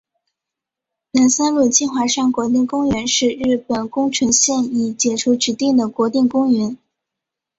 [1.11, 6.75] 南三陆金华山国定公园是日本宫城县已解除指定的国定公园。